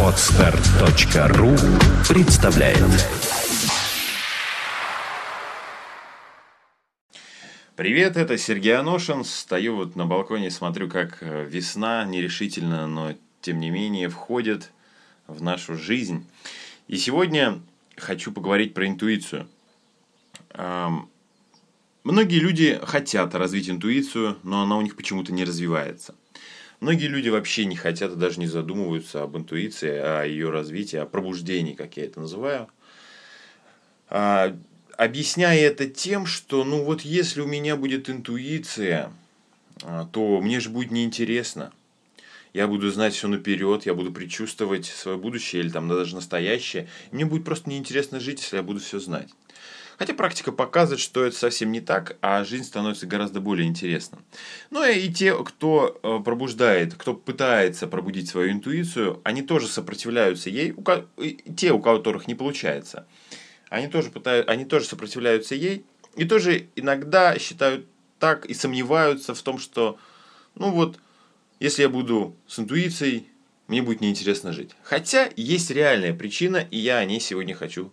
[0.00, 1.50] Отстар.ру
[2.08, 2.78] представляет
[7.74, 9.24] Привет, это Сергей Аношин.
[9.24, 14.70] Стою вот на балконе, смотрю, как э, весна нерешительно, но тем не менее входит
[15.26, 16.24] в нашу жизнь.
[16.86, 17.60] И сегодня
[17.96, 19.48] хочу поговорить про интуицию.
[22.04, 26.14] Многие люди хотят развить интуицию, но она у них почему-то не развивается.
[26.80, 31.06] Многие люди вообще не хотят и даже не задумываются об интуиции, о ее развитии, о
[31.06, 32.68] пробуждении, как я это называю.
[34.08, 34.56] А,
[34.96, 39.12] объясняя это тем, что ну вот если у меня будет интуиция,
[39.82, 41.72] а, то мне же будет неинтересно.
[42.52, 46.86] Я буду знать все наперед, я буду предчувствовать свое будущее или там даже настоящее.
[47.10, 49.28] Мне будет просто неинтересно жить, если я буду все знать.
[49.98, 54.18] Хотя практика показывает, что это совсем не так, а жизнь становится гораздо более интересна.
[54.70, 60.74] Ну и те, кто э, пробуждает, кто пытается пробудить свою интуицию, они тоже сопротивляются ей,
[61.56, 63.06] те, у которых не получается.
[63.70, 65.84] Они тоже, пытаются, они тоже сопротивляются ей
[66.16, 67.86] и тоже иногда считают
[68.18, 69.98] так и сомневаются в том, что,
[70.54, 70.98] ну вот,
[71.60, 73.28] если я буду с интуицией,
[73.68, 74.70] мне будет неинтересно жить.
[74.82, 77.92] Хотя есть реальная причина, и я о ней сегодня хочу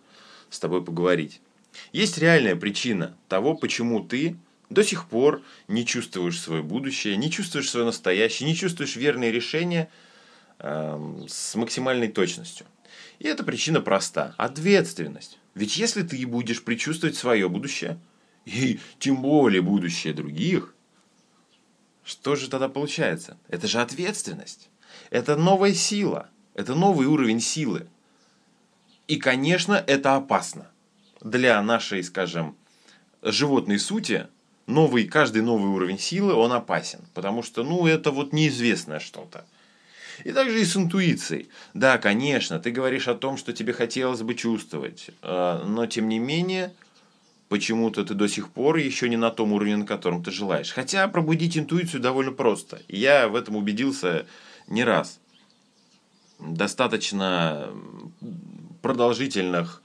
[0.50, 1.42] с тобой поговорить.
[1.92, 4.38] Есть реальная причина того, почему ты
[4.70, 9.90] до сих пор не чувствуешь свое будущее, не чувствуешь свое настоящее, не чувствуешь верные решения
[10.60, 12.66] э, с максимальной точностью.
[13.20, 14.34] И эта причина проста.
[14.38, 15.40] Ответственность.
[15.56, 18.00] Ведь если ты будешь предчувствовать свое будущее,
[18.46, 20.74] и тем более будущее других,
[22.04, 23.38] что же тогда получается?
[23.48, 24.70] Это же ответственность.
[25.10, 26.30] Это новая сила.
[26.54, 27.88] Это новый уровень силы.
[29.08, 30.72] И, конечно, это опасно
[31.22, 32.56] для нашей, скажем,
[33.22, 34.28] животной сути,
[34.68, 37.02] новый, каждый новый уровень силы, он опасен.
[37.14, 39.46] Потому что, ну, это вот неизвестное что-то.
[40.24, 41.50] И также и с интуицией.
[41.74, 46.20] Да, конечно, ты говоришь о том, что тебе хотелось бы чувствовать, э, но тем не
[46.20, 46.74] менее,
[47.50, 50.72] почему-то ты до сих пор еще не на том уровне, на котором ты желаешь.
[50.72, 52.82] Хотя пробудить интуицию довольно просто.
[52.88, 54.26] Я в этом убедился
[54.68, 55.20] не раз.
[56.40, 57.70] Достаточно
[58.82, 59.82] продолжительных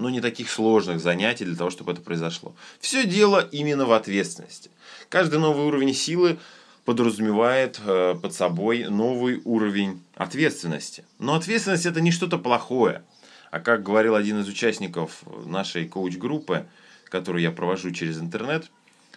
[0.00, 2.54] но не таких сложных занятий для того, чтобы это произошло.
[2.80, 4.70] Все дело именно в ответственности.
[5.10, 6.38] Каждый новый уровень силы
[6.86, 11.04] подразумевает э, под собой новый уровень ответственности.
[11.18, 13.02] Но ответственность это не что-то плохое.
[13.50, 16.66] А как говорил один из участников нашей коуч-группы,
[17.04, 18.70] которую я провожу через интернет,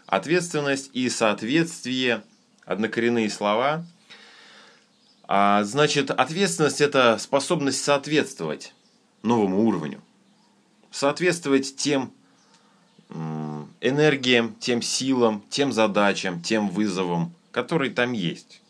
[0.05, 2.23] ответственность и соответствие–
[2.65, 3.85] однокоренные слова.
[5.25, 8.73] А, значит, ответственность– это способность соответствовать
[9.21, 10.01] новому уровню
[10.93, 12.13] соответствовать тем
[13.81, 18.61] энергиям, тем силам, тем задачам, тем вызовам, которые там есть.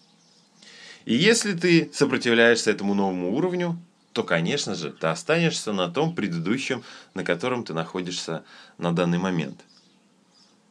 [1.06, 3.78] И если ты сопротивляешься этому новому уровню,
[4.14, 8.44] то, конечно же, ты останешься на том предыдущем, на котором ты находишься
[8.78, 9.62] на данный момент.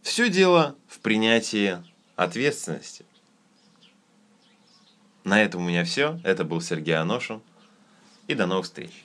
[0.00, 1.78] Все дело в принятии
[2.16, 3.04] ответственности.
[5.24, 6.18] На этом у меня все.
[6.24, 7.42] Это был Сергей Аношин.
[8.26, 9.04] И до новых встреч.